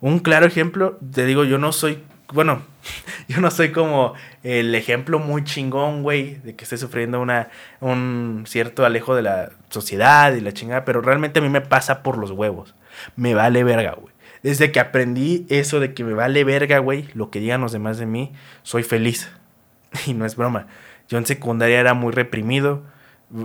[0.00, 2.62] Un claro ejemplo, te digo, yo no soy bueno,
[3.28, 7.48] yo no soy como el ejemplo muy chingón, güey, de que esté sufriendo una,
[7.80, 12.02] un cierto alejo de la sociedad y la chingada, pero realmente a mí me pasa
[12.02, 12.74] por los huevos.
[13.16, 14.14] Me vale verga, güey.
[14.42, 17.98] Desde que aprendí eso de que me vale verga, güey, lo que digan los demás
[17.98, 19.30] de mí, soy feliz.
[20.06, 20.68] Y no es broma.
[21.08, 22.84] Yo en secundaria era muy reprimido.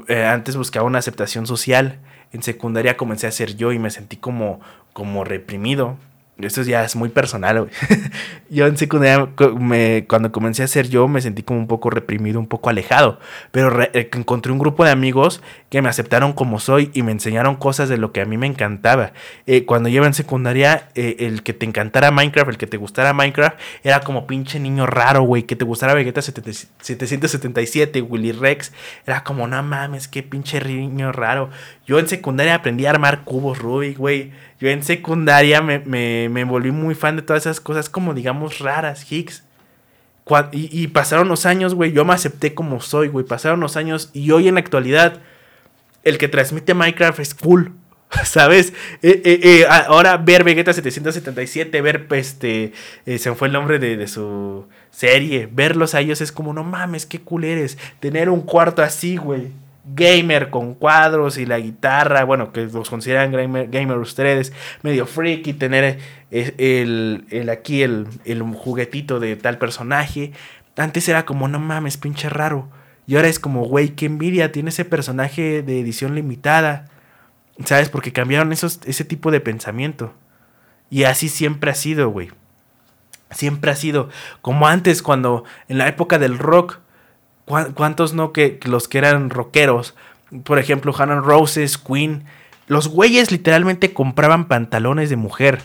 [0.07, 1.99] Eh, antes buscaba una aceptación social.
[2.31, 4.61] En secundaria comencé a ser yo y me sentí como,
[4.93, 5.97] como reprimido
[6.37, 7.71] esto ya es muy personal, güey.
[8.49, 12.39] yo en secundaria, me, cuando comencé a ser yo, me sentí como un poco reprimido,
[12.39, 13.19] un poco alejado.
[13.51, 17.55] Pero eh, encontré un grupo de amigos que me aceptaron como soy y me enseñaron
[17.55, 19.13] cosas de lo que a mí me encantaba.
[19.47, 22.77] Eh, cuando yo iba en secundaria, eh, el que te encantara Minecraft, el que te
[22.77, 25.43] gustara Minecraft, era como pinche niño raro, güey.
[25.43, 28.73] Que te gustara Vegeta 777, Willy Rex.
[29.05, 31.49] Era como, no mames, qué pinche niño raro.
[31.87, 34.31] Yo en secundaria aprendí a armar cubos Rubik, güey.
[34.59, 39.11] Yo en secundaria me, me, volví muy fan de todas esas cosas como digamos raras,
[39.11, 39.43] Higgs.
[40.51, 41.91] Y, pasaron los años, güey.
[41.91, 43.25] Yo me acepté como soy, güey.
[43.25, 45.21] Pasaron los años y hoy en la actualidad
[46.03, 47.73] el que transmite Minecraft es cool.
[48.23, 48.73] ¿Sabes?
[49.01, 52.71] Eh, eh, eh, ahora ver Vegeta 777, ver este,
[53.05, 56.63] se me fue el nombre de, de, su serie, verlos a ellos es como, no
[56.63, 57.77] mames, qué cool eres.
[57.99, 59.51] Tener un cuarto así, güey
[59.85, 65.53] gamer con cuadros y la guitarra, bueno, que los consideran gamer, ustedes, medio freak y
[65.53, 65.99] tener
[66.31, 70.31] eh, el, el aquí el, el, juguetito de tal personaje.
[70.75, 72.69] Antes era como, no mames, pinche raro.
[73.07, 76.87] Y ahora es como, güey, qué envidia, tiene ese personaje de edición limitada.
[77.63, 77.89] ¿Sabes?
[77.89, 80.13] Porque cambiaron esos, ese tipo de pensamiento.
[80.89, 82.31] Y así siempre ha sido, güey.
[83.31, 84.09] Siempre ha sido.
[84.41, 86.79] Como antes, cuando en la época del rock,
[87.45, 89.93] ¿Cuántos no que, los que eran rockeros?
[90.43, 92.23] Por ejemplo, Hannah Roses, Queen.
[92.67, 95.61] Los güeyes literalmente compraban pantalones de mujer.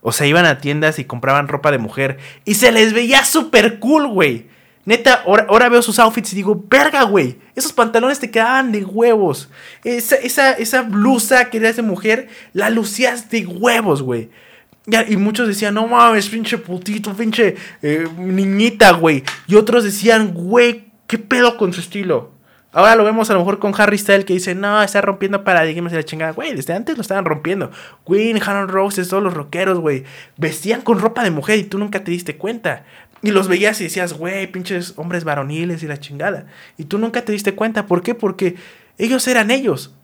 [0.00, 2.18] O sea, iban a tiendas y compraban ropa de mujer.
[2.44, 4.48] Y se les veía súper cool, güey.
[4.84, 7.38] Neta, ahora, veo sus outfits y digo, verga, güey.
[7.54, 9.50] Esos pantalones te quedaban de huevos.
[9.84, 14.30] Esa, esa, esa blusa que eras de mujer, la lucías de huevos, güey
[15.08, 19.22] y muchos decían, no mames, pinche putito, pinche eh, niñita, güey.
[19.46, 22.32] Y otros decían, güey, ¿qué pedo con su estilo?
[22.72, 25.92] Ahora lo vemos a lo mejor con Harry Styles que dice, no, está rompiendo paradigmas
[25.92, 26.32] y la chingada.
[26.32, 27.72] Güey, desde antes lo estaban rompiendo.
[28.06, 30.04] Queen, Hannah Roses, todos los rockeros, güey.
[30.36, 32.84] Vestían con ropa de mujer y tú nunca te diste cuenta.
[33.22, 36.46] Y los veías y decías, güey, pinches hombres varoniles y la chingada.
[36.78, 37.86] Y tú nunca te diste cuenta.
[37.86, 38.14] ¿Por qué?
[38.14, 38.54] Porque
[38.98, 39.94] ellos eran ellos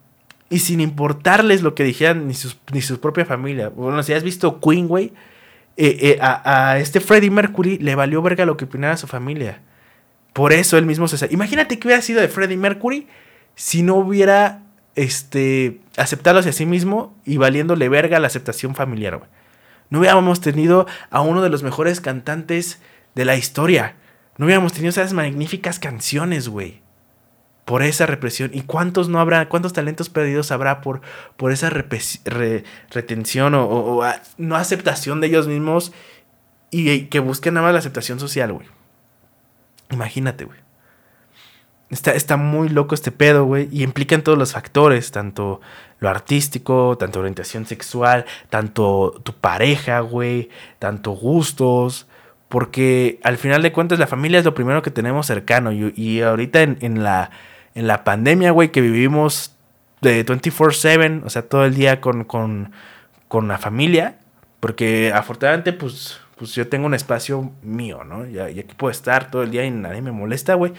[0.49, 3.69] y sin importarles lo que dijeran ni, sus, ni su propia familia.
[3.69, 5.13] Bueno, si has visto Queen, güey,
[5.77, 9.61] eh, eh, a, este Freddie Mercury le valió verga lo que opinara su familia.
[10.33, 11.33] Por eso él mismo se...
[11.33, 13.09] Imagínate que hubiera sido de Freddie Mercury
[13.55, 14.63] si no hubiera
[14.95, 19.31] este, aceptado hacia sí mismo y valiéndole verga la aceptación familiar, güey.
[19.89, 22.81] No hubiéramos tenido a uno de los mejores cantantes
[23.15, 23.95] de la historia.
[24.37, 26.86] No hubiéramos tenido esas magníficas canciones, güey
[27.67, 28.51] por esa represión.
[28.55, 31.03] ¿Y cuántos no habrá, cuántos talentos perdidos habrá por,
[31.37, 34.03] por esa retención o,
[34.39, 35.93] no aceptación de ellos mismos
[36.71, 38.69] y, que busquen nada más la aceptación social, güey?
[39.91, 40.61] Imagínate, güey.
[41.91, 43.69] Está, está muy loco este pedo, güey.
[43.73, 45.61] Y implica en todos los factores, tanto
[45.99, 52.07] lo artístico, tanto orientación sexual, tanto tu pareja, güey, tanto gustos.
[52.49, 55.73] Porque al final de cuentas la familia es lo primero que tenemos cercano.
[55.73, 57.33] Y, ahorita en la
[57.77, 59.55] en la pandemia, güey, que vivimos
[60.01, 62.73] de 24/7, o sea, todo el día con, con,
[63.29, 64.17] con la familia,
[64.61, 68.27] porque afortunadamente, pues, pues yo tengo un espacio mío, ¿no?
[68.27, 70.73] Y, aquí puedo estar todo el día y nadie me molesta, güey.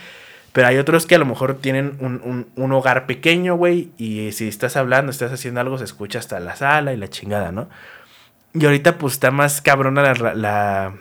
[0.54, 4.48] Pero hay otros que a lo mejor tienen un, un, hogar pequeño, güey, y si
[4.48, 7.70] estás hablando, estás haciendo algo, se escucha hasta la sala y la chingada, ¿no?
[8.54, 10.94] Y ahorita pues está más cabrona la, la,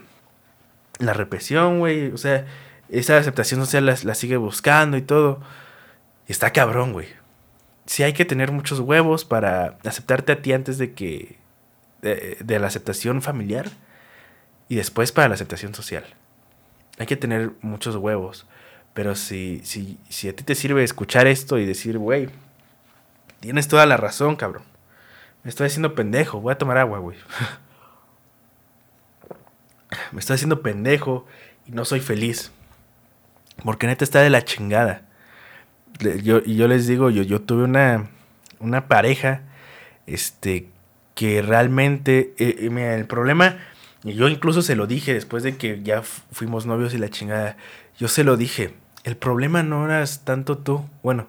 [0.99, 2.13] la represión, güey.
[2.13, 2.45] O sea,
[2.91, 5.41] esa aceptación social la, la sigue buscando y todo.
[6.29, 7.09] Está cabrón, güey.
[7.87, 11.39] Sí hay que tener muchos huevos para aceptarte a ti antes de que...
[12.03, 13.71] De, de, la aceptación familiar
[14.69, 16.05] y después para la aceptación social.
[16.99, 18.47] Hay que tener muchos huevos.
[18.97, 22.29] Pero si, si, si a ti te sirve escuchar esto y decir, güey,
[23.41, 24.65] tienes toda la razón, cabrón.
[25.43, 26.41] Me estoy haciendo pendejo.
[26.41, 27.19] Voy a tomar agua, güey.
[30.12, 31.27] Me estoy haciendo pendejo
[31.67, 32.53] y no soy feliz.
[33.65, 35.06] Porque neta está de la chingada.
[35.99, 38.11] Yo, yo les digo, yo, yo tuve una,
[38.59, 39.43] una pareja
[40.07, 40.69] este,
[41.15, 43.59] que realmente, eh, eh mira, el problema,
[44.03, 47.57] yo incluso se lo dije después de que ya fuimos novios y la chingada,
[47.99, 51.29] yo se lo dije, el problema no eras tanto tú, bueno,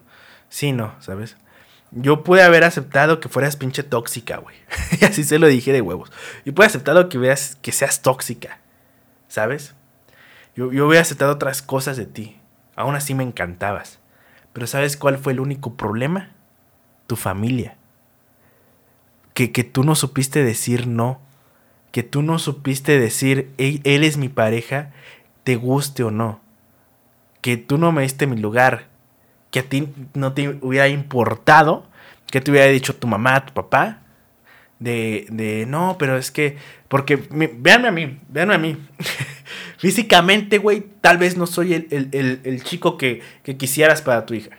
[0.49, 1.37] sí, no, ¿sabes?
[1.91, 4.57] Yo pude haber aceptado que fueras pinche tóxica, güey.
[4.99, 6.11] y así se lo dije de huevos.
[6.43, 8.59] Yo pude aceptado que, veas, que seas tóxica,
[9.29, 9.73] ¿sabes?
[10.55, 12.37] Yo, yo hubiera aceptado otras cosas de ti.
[12.75, 13.99] Aún así me encantabas.
[14.57, 16.31] Pero ¿sabes cuál fue el único problema?
[17.05, 17.77] Tu familia.
[19.35, 21.21] Que, que tú no supiste decir no.
[21.91, 24.93] Que tú no supiste decir, él, es mi pareja,
[25.43, 26.41] te guste o no.
[27.41, 28.87] Que tú no me diste mi lugar
[29.51, 31.85] que a ti no te hubiera importado,
[32.25, 33.99] que te hubiera dicho tu mamá, tu papá,
[34.79, 38.75] de, de no, pero es que, porque, véanme a mí, véanme a mí.
[39.77, 44.57] Físicamente, güey, tal vez no soy el, chico que, que, quisieras para tu hija.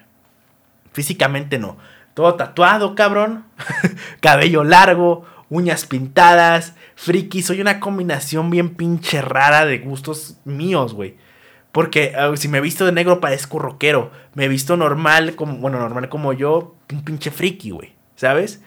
[0.92, 1.76] Físicamente no.
[2.14, 3.44] Todo tatuado, cabrón.
[4.20, 7.42] Cabello largo, uñas pintadas, friki.
[7.42, 11.16] Soy una combinación bien pinche rara de gustos míos, güey.
[11.72, 14.10] Porque ah, si me visto de negro parezco rockero.
[14.34, 17.92] Me visto normal, como, bueno, normal como yo, un pinche friki, güey.
[18.16, 18.62] ¿Sabes?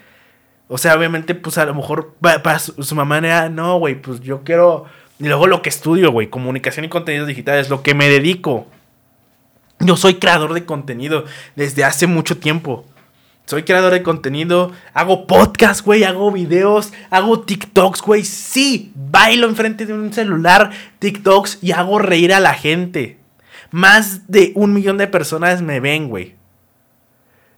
[0.68, 4.44] O sea, obviamente, pues a lo mejor para, su, mamá era, no, güey, pues yo
[4.44, 4.86] quiero...
[5.22, 8.66] Y luego lo que estudio, güey, comunicación y contenidos digitales, lo que me dedico.
[9.80, 12.86] Yo soy creador de contenido desde hace mucho tiempo.
[13.46, 18.24] Soy creador de contenido, hago podcast, güey, hago videos, hago TikToks, güey.
[18.24, 23.20] Sí, bailo enfrente de un celular, TikToks y hago reír a la gente.
[23.70, 26.34] Más de un millón de personas me ven, güey.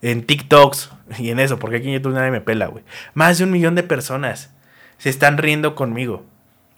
[0.02, 2.84] En TikToks y en eso, porque aquí en YouTube nadie me pela, güey.
[3.14, 4.54] Más de un millón de personas
[4.98, 6.26] se están riendo conmigo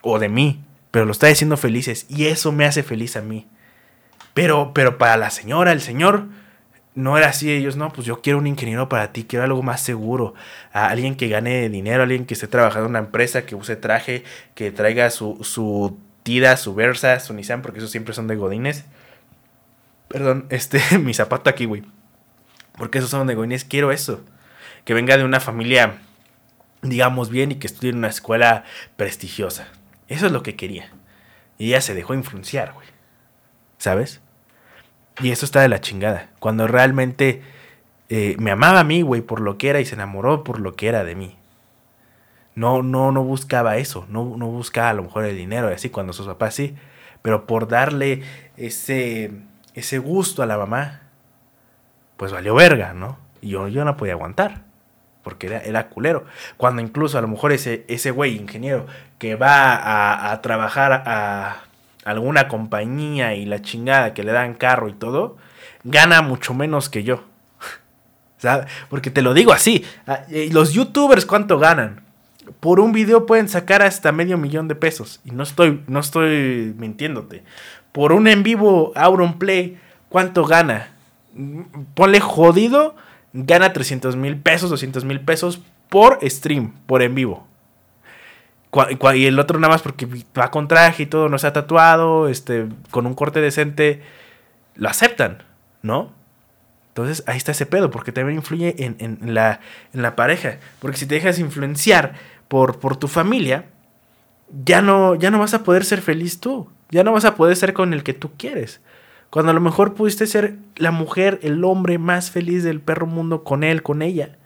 [0.04, 0.62] o de mí,
[0.96, 3.46] pero lo está diciendo felices y eso me hace feliz a mí.
[4.34, 6.28] Pero, pero para la señora, el señor
[6.94, 9.82] no era así ellos, no, pues yo quiero un ingeniero para ti, quiero algo más
[9.82, 10.36] seguro,
[10.72, 14.24] a alguien que gane dinero, alguien que esté trabajando en una empresa, que use traje,
[14.54, 18.86] que traiga su, su Tida, su Versa, su Nissan, porque esos siempre son de Godines.
[20.08, 21.84] Perdón, este, mi zapato aquí, güey.
[22.78, 24.24] Porque esos son de Godines, quiero eso.
[24.86, 25.98] Que venga de una familia,
[26.84, 28.64] digamos bien, y que estudie en una escuela
[28.96, 29.68] prestigiosa.
[30.08, 30.90] Eso es lo que quería.
[31.58, 32.88] Y ella se dejó influenciar, güey.
[33.78, 34.22] ¿Sabes?
[35.22, 36.30] Y eso está de la chingada.
[36.40, 37.42] Cuando realmente
[38.10, 40.76] eh, me amaba a mí, güey, por lo que era y se enamoró por lo
[40.76, 41.38] que era de mí.
[42.54, 44.06] No, no, no buscaba eso.
[44.10, 46.76] No, no buscaba a lo mejor el dinero y así cuando sus papás sí.
[47.22, 48.24] Pero por darle
[48.58, 49.32] ese,
[49.74, 51.02] ese gusto a la mamá,
[52.18, 53.18] pues valió verga, ¿no?
[53.42, 54.65] Y yo, yo no podía aguantar.
[55.26, 56.24] Porque era, era culero.
[56.56, 58.86] Cuando incluso a lo mejor ese, ese güey ingeniero
[59.18, 61.64] que va a, trabajar a,
[62.06, 65.38] alguna compañía y la chingada que le dan carro y todo,
[65.84, 67.24] gana mucho menos que yo.
[68.90, 72.02] Porque te lo digo así, ah, los youtubers cuánto ganan.
[72.60, 75.20] Por un video pueden sacar hasta medio millón de pesos.
[75.26, 77.44] Y no estoy, no estoy mintiéndote.
[77.92, 78.94] Por un en vivo
[79.40, 80.90] Play ¿cuánto gana?
[81.96, 82.96] Ponle jodido,
[83.36, 87.48] gana 300 mil pesos, 200 mil pesos por stream, por en vivo
[89.16, 92.28] y el otro nada más porque va con traje y todo, no se ha tatuado,
[92.28, 94.02] este, con un corte decente,
[94.76, 95.44] lo aceptan,
[95.82, 96.12] ¿no?
[96.90, 99.60] Entonces ahí está ese pedo, porque también influye en, la,
[99.94, 100.60] en la pareja.
[100.80, 102.14] Porque si te dejas influenciar
[102.48, 103.66] por, por tu familia,
[104.64, 106.70] ya no, ya no vas a poder ser feliz tú.
[106.92, 108.80] Ya no vas a poder ser con el que tú quieres.
[109.30, 113.44] Cuando a lo mejor pudiste ser la mujer, el hombre más feliz del perro mundo
[113.44, 114.38] con él, con ella.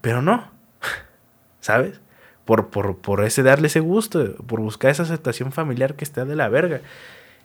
[0.00, 0.50] Pero no.
[1.60, 2.00] ¿Sabes?
[2.44, 6.48] por, por, ese darle ese gusto, por buscar esa aceptación familiar que está de la
[6.48, 6.80] verga.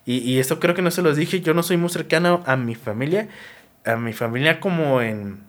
[0.04, 2.56] Y, y esto creo que no se los dije, yo no soy muy cercano a
[2.56, 3.28] mi familia,
[3.84, 5.40] a mi familia como en,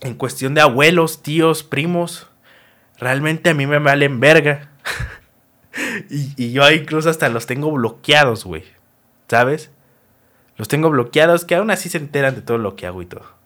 [0.00, 2.28] en cuestión de abuelos, tíos, primos.
[2.98, 4.70] Realmente a mí me valen verga.
[6.10, 8.64] y, y yo incluso hasta los tengo bloqueados, güey.
[9.28, 9.70] ¿Sabes?
[10.56, 13.36] Los tengo bloqueados que aún así se enteran de todo lo que hago y todo.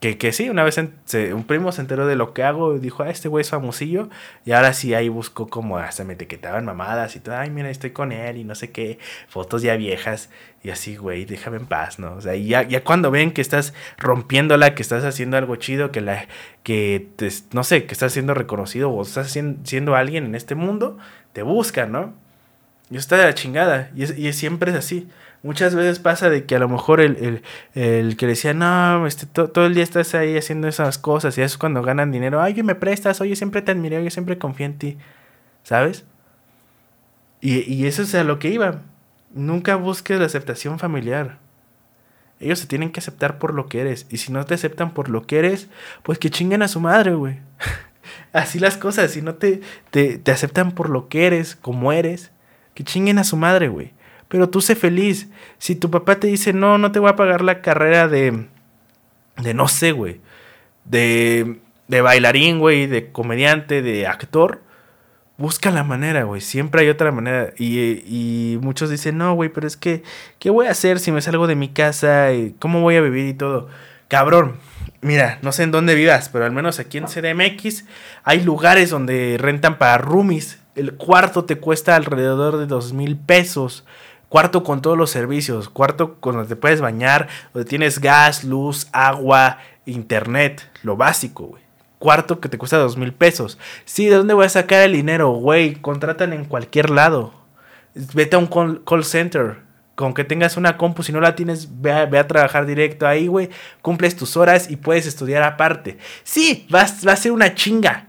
[0.00, 3.02] Que, que sí, una vez un primo se enteró de lo que hago y dijo,
[3.02, 4.10] ah, este güey es famosillo.
[4.44, 7.92] Y ahora sí ahí buscó como hasta me etiquetaban mamadas y todo, ay, mira, estoy
[7.92, 10.28] con él y no sé qué, fotos ya viejas.
[10.62, 12.14] Y así, güey, déjame en paz, ¿no?
[12.14, 16.02] O sea, ya, ya cuando ven que estás rompiéndola, que estás haciendo algo chido, que
[16.02, 16.28] la,
[16.62, 17.08] que
[17.52, 20.98] no sé, que estás siendo reconocido o estás siendo, alguien en este mundo,
[21.32, 22.12] te buscan, ¿no?
[22.90, 23.90] Y está de la chingada.
[23.94, 25.08] Y, y siempre es así
[25.46, 29.74] muchas veces pasa de que a lo mejor el, que decía, no, este, todo el
[29.74, 33.20] día estás ahí haciendo esas cosas y eso es cuando ganan dinero, ay, me prestas,
[33.20, 34.98] oye, siempre te admiré, yo siempre confío en ti,
[35.62, 36.04] ¿sabes?
[37.40, 38.82] Y, y eso es a lo que iba.
[39.32, 41.38] Nunca busques la aceptación familiar.
[42.40, 44.06] Ellos se tienen que aceptar por lo que eres.
[44.10, 45.68] Y si no te aceptan por lo que eres,
[46.02, 47.38] pues que chinguen a su madre, güey.
[48.32, 49.10] Así las cosas.
[49.12, 52.32] Si no te, te, te aceptan por lo que eres, como eres,
[52.76, 53.92] que chinguen a su madre, güey.
[54.28, 55.28] Pero tú sé feliz.
[55.56, 58.48] Si tu papá te dice, no, no te voy a pagar la carrera de,
[59.38, 60.20] de no sé, güey,
[60.84, 61.58] de,
[61.88, 64.62] de bailarín, güey, de comediante, de actor,
[65.38, 66.42] busca la manera, güey.
[66.42, 67.54] Siempre hay otra manera.
[67.56, 70.02] Y, y muchos dicen, no, güey, pero es que,
[70.38, 72.34] ¿qué voy a hacer si me salgo de mi casa?
[72.34, 73.68] y ¿Cómo voy a vivir y todo?
[74.08, 74.56] Cabrón,
[75.00, 77.86] mira, no sé en dónde vivas, pero al menos aquí en CDMX
[78.22, 80.60] hay lugares donde rentan para roomies.
[80.76, 83.84] El cuarto te cuesta alrededor de dos mil pesos.
[84.28, 85.70] Cuarto con todos los servicios.
[85.70, 90.70] Cuarto con donde te puedes bañar, donde tienes gas, luz, agua, internet.
[90.82, 91.62] Lo básico, güey.
[91.98, 93.58] Cuarto que te cuesta dos mil pesos.
[93.86, 95.76] Sí, ¿de dónde voy a sacar el dinero, güey?
[95.76, 97.32] Contratan en cualquier lado.
[97.94, 99.64] Vete a un call, center.
[99.94, 103.48] Con que tengas una compu, si no la tienes, ve a, trabajar directo ahí, güey.
[103.80, 105.96] Cumples tus horas y puedes estudiar aparte.
[106.22, 108.08] Sí, va a ser una chinga.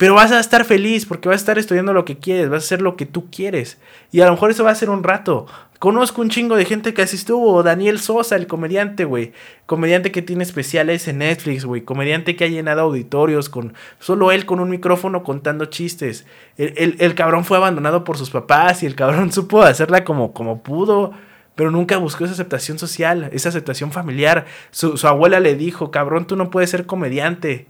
[0.00, 2.64] Pero vas a estar feliz porque vas a estar estudiando lo que quieres, vas a
[2.64, 3.78] hacer lo que tú quieres.
[4.10, 5.46] Y a lo mejor eso va a ser un rato.
[5.78, 7.62] Conozco un chingo de gente que así estuvo.
[7.62, 9.34] Daniel Sosa, el comediante, güey.
[9.66, 11.82] Comediante que tiene especiales en Netflix, güey.
[11.82, 16.24] Comediante que ha llenado auditorios con solo él con un micrófono contando chistes.
[16.56, 21.12] El, cabrón fue abandonado por sus papás y el cabrón supo hacerla como, como pudo.
[21.56, 24.46] Pero nunca buscó esa aceptación social, esa aceptación familiar.
[24.70, 27.66] Su, su abuela le dijo, cabrón, tú no puedes ser comediante.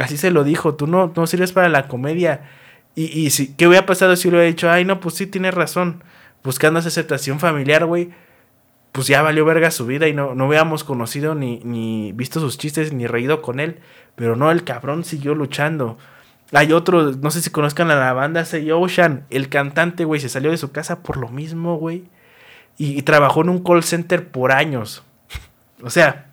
[0.00, 2.42] Así se lo dijo, tú no, sirves para la comedia.
[2.94, 4.70] Y, y si, ¿qué hubiera pasado si lo hubiera dicho?
[4.70, 6.02] Ay, no, pues sí, tienes razón.
[6.42, 8.10] Buscando esa aceptación familiar, güey.
[8.92, 12.56] Pues ya valió verga su vida y no, no hubiéramos conocido ni, ni visto sus
[12.56, 13.80] chistes ni reído con él.
[14.14, 15.98] Pero no, el cabrón siguió luchando.
[16.52, 19.26] Hay otro, no sé si conozcan a la banda Say Ocean.
[19.30, 22.04] El cantante, güey, se salió de su casa por lo mismo, güey.
[22.78, 25.02] y trabajó en un call center por años.
[25.82, 26.25] o sea,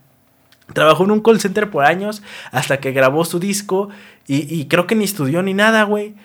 [0.71, 3.89] Trabajó en un call center por años hasta que grabó su disco
[4.25, 6.15] y, creo que ni estudió ni nada, güey.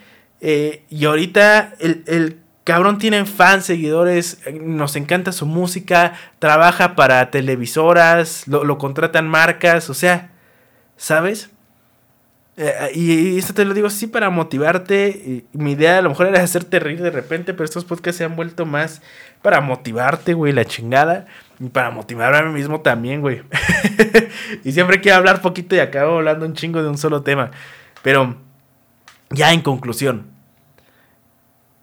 [0.40, 8.46] Eh, y ahorita el, cabrón tiene fans, seguidores, nos encanta su música, trabaja para televisoras,
[8.46, 10.30] lo, contratan marcas, o sea,
[10.96, 11.50] ¿sabes?
[12.56, 15.44] Eh, y, esto te lo digo así para motivarte.
[15.52, 18.36] mi idea a lo mejor era hacerte reír de repente, pero estos podcasts se han
[18.36, 19.02] vuelto más
[19.42, 21.26] para motivarte, güey, la chingada.
[21.60, 23.42] Y para motivarme a mí mismo también, güey.
[24.64, 27.50] y siempre quiero hablar poquito y acabo hablando un chingo de un solo tema.
[28.02, 28.36] Pero,
[29.30, 30.30] ya en conclusión,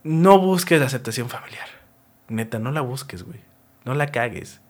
[0.04, 1.68] no busques la aceptación familiar.
[2.30, 3.40] Neta, no la busques, güey.
[3.84, 4.62] No la cagues.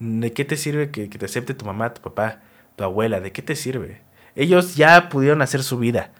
[0.00, 2.40] ¿De qué te sirve que, te acepte tu mamá, tu papá,
[2.76, 3.20] tu abuela?
[3.20, 4.02] ¿De qué te sirve?
[4.34, 6.10] Ellos ya pudieron hacer su vida.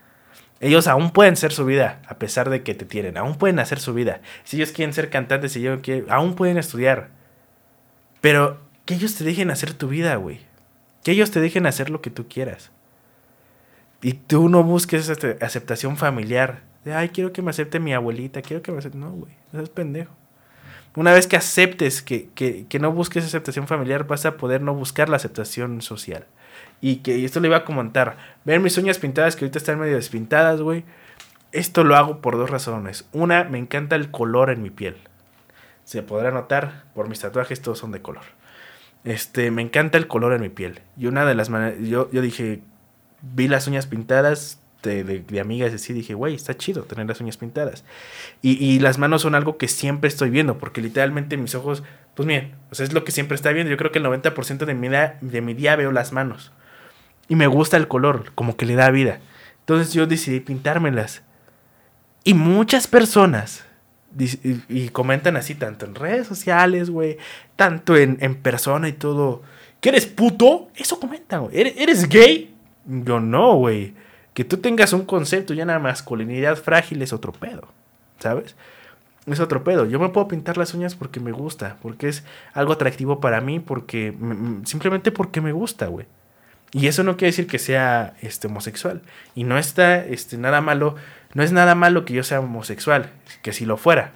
[0.61, 3.17] Ellos aún pueden ser su vida, a pesar de que te tienen.
[3.17, 4.21] Aún pueden hacer su vida.
[4.45, 7.11] Si ellos quieren ser cantantes, si ellos quieren, aún pueden estudiar.
[8.21, 10.41] Pero que ellos te dejen hacer tu vida, güey.
[11.05, 12.71] Que ellos te dejen hacer lo que tú quieras.
[14.03, 16.63] Y tú no busques aceptación familiar.
[16.85, 18.99] De, ay, quiero que me acepte mi abuelita, quiero que me acepte.
[18.99, 20.13] No, güey, es pendejo.
[20.95, 24.75] Una vez que aceptes que, que, que, no busques aceptación familiar, vas a poder no
[24.75, 26.27] buscar la aceptación social.
[26.81, 28.17] Y que esto le iba a comentar.
[28.45, 30.85] Ver mis uñas pintadas, que ahorita están medio despintadas, güey.
[31.53, 33.07] Esto lo hago por dos razones.
[33.13, 34.97] Una, me encanta el color en mi piel
[35.89, 38.25] se podrá notar por mis tatuajes, todos son de color.
[39.05, 40.83] Este, me encanta el color en mi piel.
[40.99, 42.61] Y una de las maneras, yo, yo dije,
[43.23, 47.23] vi las uñas pintadas de, de, amigas y así, dije, güey, está chido tener las
[47.23, 47.85] uñas pintadas.
[48.43, 51.83] Y, y, las manos son algo que siempre estoy viendo, porque literalmente mis ojos,
[52.15, 53.71] pues miren, o es lo que siempre está viendo.
[53.71, 56.53] Yo creo que el 90% de mi, día, de mi día veo las manos.
[57.29, 59.21] Y me gusta el color, como que le da vida.
[59.61, 61.23] Entonces yo decidí pintármelas.
[62.25, 63.65] Y muchas personas
[64.17, 67.19] y, comentan así, tanto en redes sociales, güey,
[67.57, 69.43] tanto en, persona y todo.
[69.81, 70.69] ¿Que eres puto?
[70.75, 71.59] Eso comentan, güey.
[71.59, 72.55] ¿Eres, gay?
[72.87, 73.95] Yo no, güey.
[74.35, 77.69] Que tú tengas un concepto ya nada masculinidad frágil es otro pedo,
[78.19, 78.57] ¿sabes?
[79.27, 79.85] Es otro pedo.
[79.85, 83.61] Yo me puedo pintar las uñas porque me gusta, porque es algo atractivo para mí,
[83.61, 84.15] porque
[84.65, 86.07] simplemente porque me gusta, güey.
[86.73, 89.03] Y eso no quiere decir que sea este, homosexual.
[89.35, 90.97] Y no está este, nada malo,
[91.35, 93.11] no es nada malo que yo sea homosexual,
[93.43, 94.13] que si lo fuera,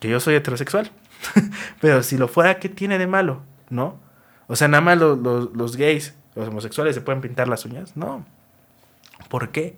[0.00, 0.90] que yo soy heterosexual.
[1.80, 3.42] Pero si lo fuera, ¿qué tiene de malo?
[3.70, 4.00] ¿No?
[4.48, 7.96] O sea, nada más los gays, los homosexuales se pueden pintar las uñas.
[7.96, 8.26] No.
[9.28, 9.76] ¿Por qué?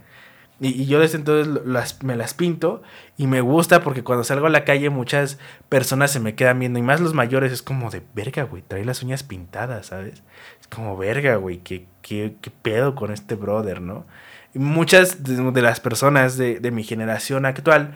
[0.61, 2.83] Y, yo desde entonces las, me las pinto
[3.17, 6.79] y me gusta porque cuando salgo a la calle muchas personas se me quedan viendo
[6.79, 10.23] y más los mayores es como de verga, güey, trae las uñas pintadas, ¿sabes?
[10.61, 14.07] Es como verga, güey, ¿qué, qué, qué pedo con este brother, ¿no?
[14.55, 17.95] Muchas de, las personas de, de, mi generación actual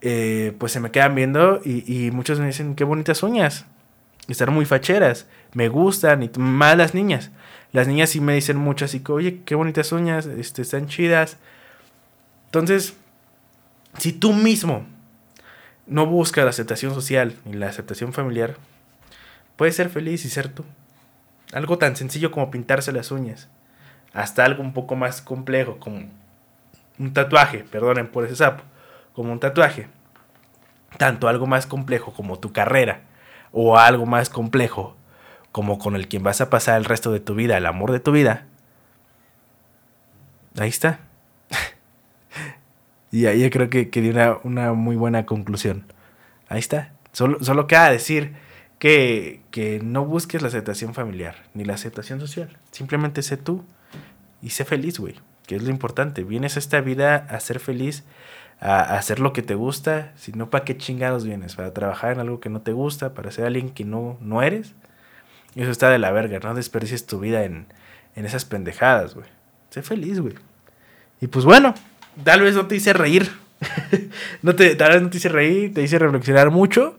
[0.00, 3.66] eh, pues se me quedan viendo y, y muchos me dicen qué bonitas uñas,
[4.28, 7.30] están muy facheras, me gustan y más las niñas.
[7.72, 11.38] Las niñas sí me dicen mucho así que, oye, qué bonitas uñas, este, están chidas
[12.46, 12.94] entonces,
[13.98, 14.86] si tú mismo
[15.86, 18.56] no buscas la aceptación social ni la aceptación familiar,
[19.56, 20.64] puedes ser feliz y ser tú.
[21.52, 23.48] Algo tan sencillo como pintarse las uñas,
[24.16, 26.06] hasta algo un poco más complejo como
[26.98, 28.64] un tatuaje, perdonen por ese sapo,
[29.12, 29.88] como un tatuaje.
[30.96, 33.02] Tanto algo más complejo como tu carrera
[33.52, 34.96] o algo más complejo
[35.52, 38.00] como con el quien vas a pasar el resto de tu vida, el amor de
[38.00, 38.46] tu vida.
[40.58, 41.00] Ahí está.
[43.12, 45.84] Y ahí yo creo que, que dio una, muy buena conclusión.
[46.48, 46.92] Ahí está.
[47.12, 48.34] Solo, solo queda decir
[48.78, 52.58] que, que no busques la aceptación familiar ni la aceptación social.
[52.72, 53.64] Simplemente sé tú
[54.42, 55.14] y sé feliz, güey.
[55.46, 56.24] Que es lo importante.
[56.24, 58.04] Vienes a esta vida a ser feliz,
[58.60, 60.12] a, hacer lo que te gusta.
[60.16, 61.54] Si no, ¿para qué chingados vienes?
[61.54, 63.14] ¿Para trabajar en algo que no te gusta?
[63.14, 64.74] ¿Para ser alguien que no, no eres?
[65.54, 66.38] Y eso está de la verga.
[66.40, 67.66] No desperdicies tu vida en,
[68.14, 69.26] en esas pendejadas, güey.
[69.70, 70.34] Sé feliz, güey.
[71.20, 71.74] Y pues bueno,
[72.24, 73.30] tal vez no te hice reír.
[74.42, 76.98] no te, tal vez no te hice reír, te hice reflexionar mucho.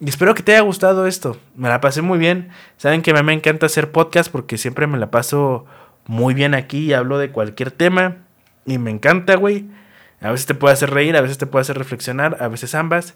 [0.00, 1.38] Y espero que te haya gustado esto.
[1.54, 2.50] Me la pasé muy bien.
[2.76, 5.66] Saben que a mí me encanta hacer podcast porque siempre me la paso
[6.06, 8.18] muy bien aquí hablo de cualquier tema.
[8.66, 9.66] Y me encanta, güey.
[10.20, 13.14] A veces te puede hacer reír, a veces te puede hacer reflexionar, a veces ambas.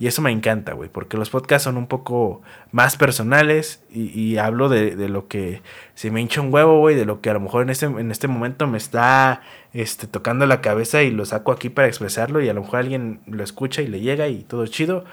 [0.00, 2.40] Y eso me encanta, güey, porque los podcasts son un poco
[2.72, 5.60] más personales y, hablo de, lo que
[5.94, 8.10] se me hincha un huevo, güey, de lo que a lo mejor en este, en
[8.10, 9.42] este momento me está
[9.74, 13.20] este, tocando la cabeza y lo saco aquí para expresarlo y a lo mejor alguien
[13.26, 15.04] lo escucha y le llega y todo chido.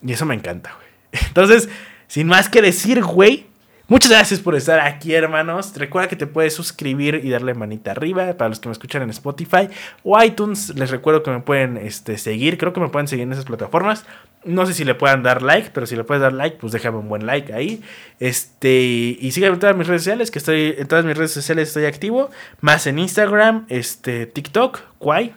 [0.00, 1.24] Y eso me encanta, güey.
[1.26, 1.68] Entonces,
[2.06, 3.48] sin más que decir, güey,
[3.86, 5.74] Muchas gracias por estar aquí, hermanos.
[5.76, 9.10] Recuerda que te puedes suscribir y darle manita arriba para los que me escuchan en
[9.10, 9.68] Spotify
[10.02, 10.74] o iTunes.
[10.74, 12.56] Les recuerdo que me pueden este, seguir.
[12.56, 14.06] Creo que me pueden seguir en esas plataformas.
[14.42, 16.96] No sé si le puedan dar like, pero si le puedes dar like, pues déjame
[16.96, 17.82] un buen like ahí.
[18.20, 21.68] Este, y síganme en todas mis redes sociales, que estoy en todas mis redes sociales
[21.68, 22.30] estoy activo.
[22.62, 25.34] Más en Instagram, este, TikTok, Kwai.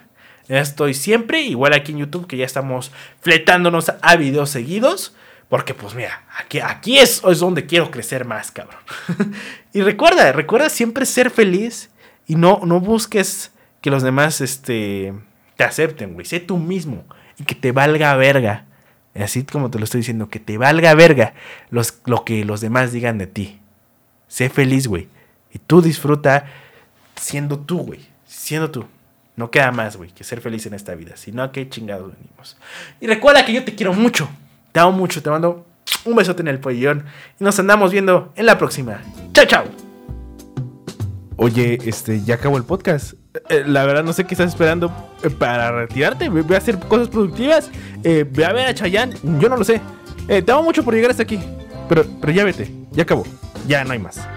[0.48, 5.14] Estoy siempre, igual aquí en YouTube, que ya estamos fletándonos a videos seguidos.
[5.50, 6.26] Porque pues mira,
[6.64, 8.82] aquí, es, es donde quiero crecer más, cabrón.
[9.74, 11.90] y recuerda, recuerda siempre ser feliz
[12.28, 15.14] y no, no busques que los demás este,
[15.56, 16.26] te acepten, güey.
[16.26, 17.06] Sé tú mismo
[17.40, 18.66] y que te valga verga.
[19.16, 21.34] Así como te lo estoy diciendo, que te valga verga
[21.70, 23.60] los, lo que los demás digan de ti.
[24.28, 25.08] Sé feliz, güey.
[25.54, 26.46] Y tú disfruta
[27.16, 28.06] siendo tú, güey.
[28.26, 28.86] Siendo tú.
[29.38, 31.16] No queda más, güey, que ser feliz en esta vida.
[31.16, 32.58] Si no, ¿a qué chingados venimos?
[33.00, 34.28] Y recuerda que yo te quiero mucho.
[34.78, 35.66] Te amo mucho, te mando
[36.06, 37.04] un besote en el pollón
[37.40, 39.02] y nos andamos viendo en la próxima.
[39.34, 39.64] Chao, chao.
[41.36, 43.14] Oye, este, ya acabó el podcast.
[43.50, 44.92] Eh, la verdad no sé qué estás esperando
[45.24, 46.30] eh, para retirarte.
[46.30, 47.72] Voy a hacer cosas productivas.
[48.04, 49.16] Eh, ve a ver a Chayanne.
[49.40, 49.82] Yo no lo sé.
[50.28, 51.40] te amo mucho por llegar hasta aquí.
[51.90, 52.72] Pero, pero ya vete.
[52.92, 53.24] Ya acabó.
[53.68, 54.28] Ya no hay más.